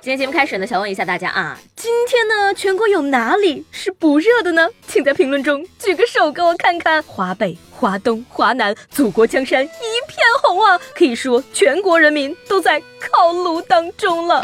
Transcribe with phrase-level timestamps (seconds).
[0.00, 4.68] 今天节目开始呢，想问一下大家啊，今天呢，全国有哪里是不热的呢？
[4.86, 7.02] 请在评论中举个手给我看看。
[7.02, 10.80] 华北、华东、华南，祖国江山一片红啊！
[10.94, 14.40] 可以说全国人民都在烤炉当中了。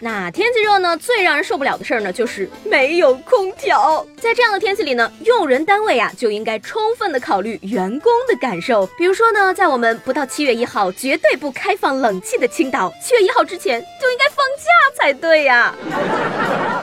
[0.00, 4.06] 那天气热呢，最让人受不了的事儿呢，就是没有空调。
[4.20, 8.86] 在这样的天气里呢，用人单位啊就应该充分的考虑员工的感受。
[8.96, 15.74] 比如说呢，在我们不到七月一号绝对不开放冷气的青岛，七月一号之前就应该放假才对呀。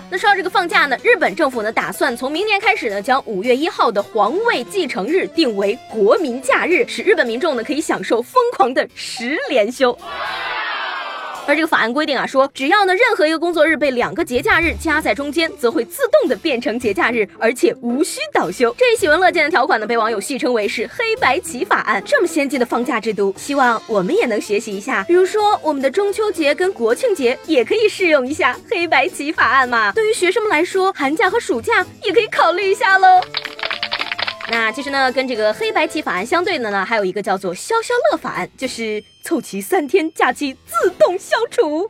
[0.09, 9.97] 那说到这个放假呢，日本政府呢打算从明年开始呢，将五月一号的皇位继承日定为国民假日，使日本民众呢可以享受疯狂的十连休。
[11.47, 18.75] 而这个法案规定啊，说只要呢任何一个工作日被两个节假日加在中间，则会自动的变成节假日，而且无需倒休。
[18.77, 22.01] 这一喜闻乐见的条款呢，被网友戏称为是“黑白棋法案”。
[22.05, 25.03] 这么先进的放假制度，希望我们也能学习一下。
[25.03, 29.91] 比如说，我们的中秋节跟国庆节也可以适用一下“黑白棋法案”嘛。
[29.91, 33.21] 对于学生们来说，寒假和暑假也可以考虑一下喽。
[34.49, 41.89] 那其实呢，跟这个黑白棋法案相对的呢，还有一个叫做消消乐法案，就是凑齐三天假期自动消除。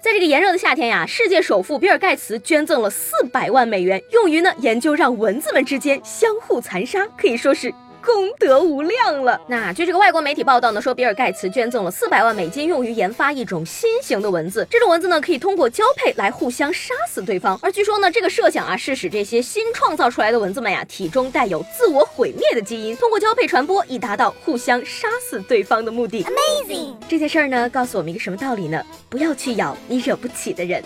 [0.00, 7.74] 在这个炎热的夏天呀，世界首富比尔盖茨捐赠了四百万美元，用于呢研究让蚊子们之间相互残杀，可以说是。
[8.06, 9.40] 功德无量了。
[9.48, 14.68] 那据这个外国媒体报道呢，说比尔盖茨捐赠了四百万美金，用于研发一种新型的蚊子。
[14.70, 17.58] 这种蚊子呢，可以通过交配来互相杀死对方。
[17.62, 26.24] 而据说呢，这个设想啊，是使这些新创造出来的蚊子们呀，体中带有自我毁灭的基因，通过交配传播，以达到互相杀死对方的目的。
[26.24, 26.94] Amazing！
[27.08, 28.82] 这件事儿呢，告诉我们一个什么道理呢？
[29.08, 30.82] 不要去咬你惹不起的人。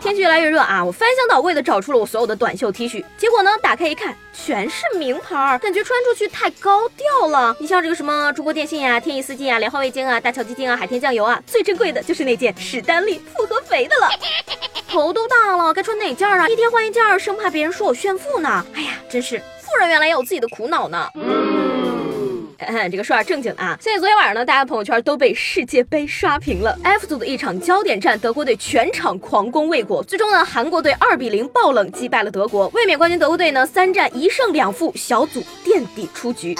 [0.00, 7.56] 天气越来越热啊，我翻箱倒柜的找出了我所有的短袖 T 恤，结果呢，打开一看，全是名牌儿，感觉穿出去太高调了。
[7.58, 14.10] 你像这个什么中国电信呀、天翼丝巾啊、莲花味精啊、大桥基金啊、海天酱油啊，最珍贵的就是那件史丹利复合肥的了。
[14.88, 16.48] 头都大了，该穿哪件啊？
[16.48, 18.64] 一天换一件，生怕别人说我炫富呢。
[18.74, 21.10] 哎呀，真是富人原来也有自己的苦恼呢。
[22.90, 23.76] 这个说点正经的啊！
[23.80, 26.78] 现在昨天晚上呢，大家朋友圈都被世界杯刷屏了。
[26.82, 32.68] F 组的一场焦点战，德国队全场狂攻未果，最终呢，韩国队二比零爆冷击败了德国。
[32.68, 36.54] 卫冕冠军德国队呢，三战一胜两负，小组垫底出局。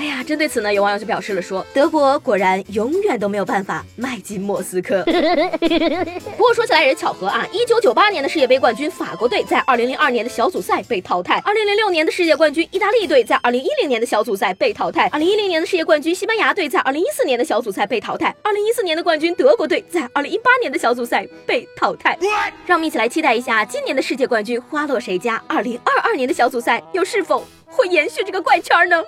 [0.00, 5.04] 哎呀，针对此呢，有网友就表示了说，德国果然永远都没有办法迈进莫斯科。
[5.04, 15.06] 不过说起来也是巧合啊，一九九八年的世界杯冠军法国队在二零零二年的小组赛被淘汰，二零零六年的世界冠军意大利队在二零一零年的小组赛被淘汰。
[15.12, 22.18] 二零一零年的世界冠军西班牙队在二零一四年的小组赛被淘汰，二零一四年的冠军德国队在二零一八年的小组赛被淘汰。
[22.64, 25.42] 让我们一起来期待一下今年的世界冠军花落谁家？
[25.46, 27.44] 二零二二年的小组赛又是否？
[27.70, 29.02] 会延续这个怪圈呢？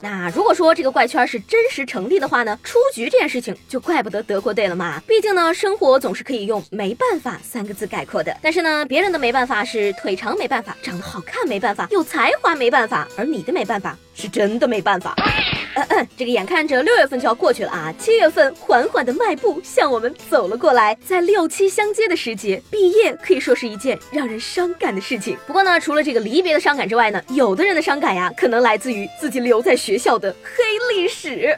[0.00, 5.02] 那如果说这个怪圈是真实成立的话呢，出局这件事情就怪不得德国队了嘛。
[5.06, 8.36] 毕竟呢，生活总是可以用没办法三个字概括的。
[8.42, 15.16] 但是呢，别人的没办法是腿长没办法，长得好看没办法，有才华没办法，而你的没办法是真的没办法。
[15.90, 20.96] 嗯， 这个眼看着六月份就要过去了啊，七月份缓缓的迈步向我们走了过来。
[21.04, 25.36] 在六七相接的时节，毕业可以说是一件让人伤感的事情。
[25.46, 31.54] 不过呢，除了这个离别的伤感之外呢，有的人的伤感呀，可能来自于自己留在学校的黑历史。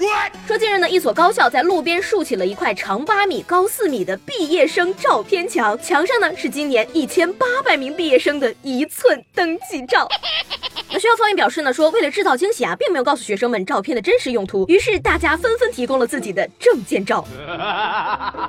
[0.47, 10.09] 说近日呢，一所高校在路边竖起了一块长八米、高四米的毕业生照片墙，墙上呢是今年一千八百名毕业生的一寸登记照。
[10.93, 17.25] 那学校方面表示呢，说为了制造惊喜啊，并没有告诉学生们照片的真实用途，于是大家纷纷提供了自己的证件照。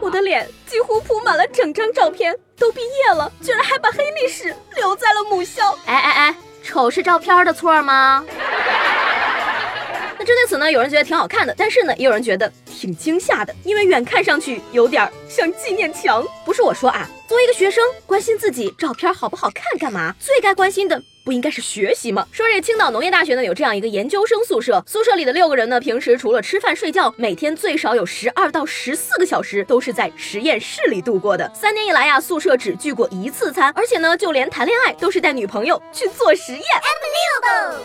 [0.02, 5.78] 我的脸几乎铺满了整张照片，都毕业了，居然还把黑历史留在了母校。
[5.86, 8.26] 哎哎哎，丑是照片的错吗？
[10.18, 12.52] 那针对此呢，有人觉得挺好看的，但是呢，也有人觉得
[12.82, 16.26] 挺惊吓的，因为远看上去有点像纪念墙。
[16.44, 20.16] 不是我说啊，作为一个学生，关心自己照片好不好看干嘛？
[20.20, 21.00] 最该关心的。
[21.24, 22.28] 不应该是学习吗？
[22.32, 31.48] 说这青岛农业大学呢有这样一个研究生宿舍，宿舍里的六个人呢，平时除了吃饭睡觉，每天最少有十二到十四个小时都是在实验室里度过的。
[31.54, 36.64] 三年以来呀，宿舍只聚过一次餐，而且呢，就连谈恋爱都是带女朋友去做实验。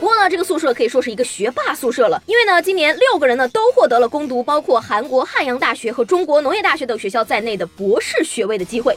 [0.00, 8.96] 不过呢，这个宿舍可以说是一个学霸宿舍了，因为呢，今年六个人呢都获得了攻读包括韩国汉阳大学和中国农业大学等学校在内的博士学位的机会。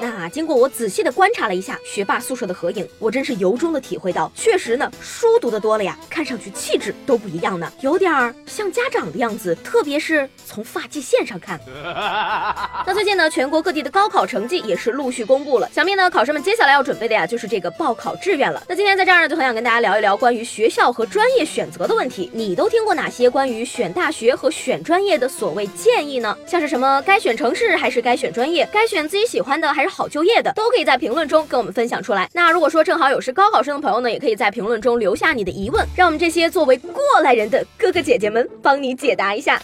[0.00, 11.58] 那经过我仔细的观察了一下学霸宿舍的合影，我真是由衷的体会到，确实呢，书读的多了呀，看上去气质都不一样呢，有点儿像家长的样子，特别是从发际线上看。
[12.86, 18.62] 那最近呢，全国各地的高考成绩也是陆续公布了，想必呢，考生们接下来要准备的呀，就是这个报考志愿了。
[18.68, 22.30] 那今天在这儿呢，就很想跟大家聊一聊关于学校和专业选择的问题。
[22.32, 26.36] 你都听过哪些关于选大学和选专业的所谓建议呢？
[26.46, 32.28] 像是什么该选城市还是该选专业，该选自己喜欢的还是好就业的，都可以在评论中跟我们分享出来。
[32.32, 39.60] 那如果说正好有是高考生的朋友呢，也可以在评论中留下你的疑问，让我们这些作为过来人的哥哥姐姐们帮你解答一下。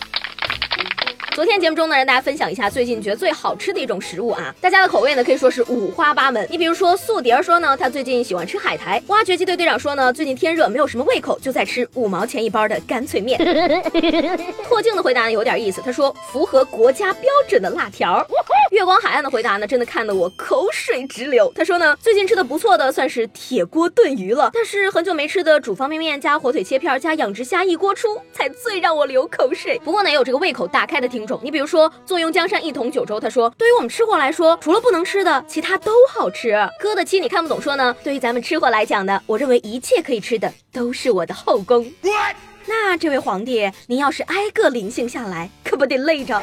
[1.35, 6.47] 昨天节目中呢，让大家分享一下最近觉得最好吃的一种食物啊，大家的口味呢可以说是五花八门。
[6.49, 13.37] 你比如说素蝶儿说呢，他最近喜欢吃海苔；挖掘机队队长说呢，最近天热没有什么胃口，就在吃五毛钱一包的干脆面。
[14.69, 18.25] 拓镜的回答呢有点意思，他说符合国家标准的辣条。
[18.75, 21.51] 月光海岸的回答呢，真的看得我口水直流。
[21.55, 29.81] 他说呢，最近吃的不错的算是铁锅炖鱼了，但是很久没吃的煮方便面加火腿切片加养殖虾一锅出，才最让我流口水。
[29.85, 31.41] 不过呢，也有这个胃口大开的听众。
[31.45, 36.57] 你比如说，坐拥江山一统九州，他说，对于我们吃货来说，除了不能吃的，其他都好吃。
[36.81, 41.87] 哥的妻你看不懂说呢，对于咱们吃货来讲呢，我认为一切可以吃的都是我的后宫。
[42.67, 46.43] 那这位皇帝，您要是挨个临幸下来，可不得累着。